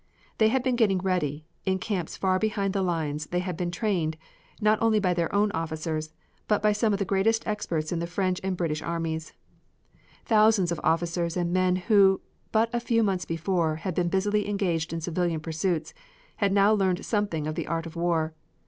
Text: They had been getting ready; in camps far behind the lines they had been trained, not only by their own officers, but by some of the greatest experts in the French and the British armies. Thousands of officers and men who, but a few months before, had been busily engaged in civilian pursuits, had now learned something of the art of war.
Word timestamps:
They 0.39 0.47
had 0.47 0.63
been 0.63 0.75
getting 0.75 0.97
ready; 0.97 1.45
in 1.63 1.77
camps 1.77 2.17
far 2.17 2.39
behind 2.39 2.73
the 2.73 2.81
lines 2.81 3.27
they 3.27 3.37
had 3.37 3.55
been 3.55 3.69
trained, 3.69 4.17
not 4.59 4.81
only 4.81 4.99
by 4.99 5.13
their 5.13 5.31
own 5.31 5.51
officers, 5.51 6.11
but 6.47 6.59
by 6.59 6.71
some 6.71 6.91
of 6.91 6.97
the 6.97 7.05
greatest 7.05 7.45
experts 7.47 7.91
in 7.91 7.99
the 7.99 8.07
French 8.07 8.41
and 8.43 8.53
the 8.53 8.57
British 8.57 8.81
armies. 8.81 9.33
Thousands 10.25 10.71
of 10.71 10.79
officers 10.83 11.37
and 11.37 11.53
men 11.53 11.75
who, 11.75 12.19
but 12.51 12.71
a 12.73 12.79
few 12.79 13.03
months 13.03 13.25
before, 13.25 13.75
had 13.75 13.93
been 13.93 14.09
busily 14.09 14.49
engaged 14.49 14.91
in 14.91 15.01
civilian 15.01 15.39
pursuits, 15.39 15.93
had 16.37 16.51
now 16.51 16.73
learned 16.73 17.05
something 17.05 17.45
of 17.45 17.53
the 17.53 17.67
art 17.67 17.85
of 17.85 17.95
war. 17.95 18.33